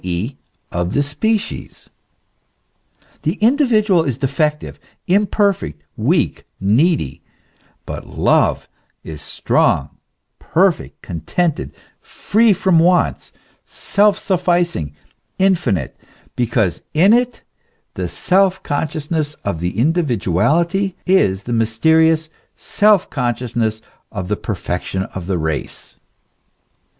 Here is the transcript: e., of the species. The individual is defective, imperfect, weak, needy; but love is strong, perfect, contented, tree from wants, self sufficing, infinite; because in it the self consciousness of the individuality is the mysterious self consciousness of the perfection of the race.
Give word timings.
e., 0.03 0.35
of 0.71 0.93
the 0.95 1.03
species. 1.03 1.87
The 3.21 3.33
individual 3.33 4.03
is 4.03 4.17
defective, 4.17 4.79
imperfect, 5.05 5.83
weak, 5.95 6.45
needy; 6.59 7.21
but 7.85 8.07
love 8.07 8.67
is 9.03 9.21
strong, 9.21 9.97
perfect, 10.39 11.03
contented, 11.03 11.71
tree 12.01 12.51
from 12.51 12.79
wants, 12.79 13.31
self 13.67 14.17
sufficing, 14.17 14.95
infinite; 15.37 15.95
because 16.35 16.81
in 16.95 17.13
it 17.13 17.43
the 17.93 18.07
self 18.07 18.63
consciousness 18.63 19.35
of 19.45 19.59
the 19.59 19.77
individuality 19.77 20.95
is 21.05 21.43
the 21.43 21.53
mysterious 21.53 22.27
self 22.55 23.07
consciousness 23.11 23.83
of 24.11 24.29
the 24.29 24.35
perfection 24.35 25.03
of 25.13 25.27
the 25.27 25.37
race. 25.37 25.97